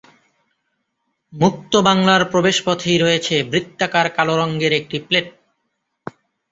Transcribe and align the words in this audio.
মুক্ত 1.33 1.73
বাংলার 1.87 2.21
প্রবেশ 2.25 2.57
পথেই 2.65 2.97
রয়েছে 2.97 3.35
বৃত্তাকার 3.51 4.07
কালো 4.09 4.33
রঙের 4.37 4.73
একটি 4.73 4.97
প্লেট। 5.07 5.27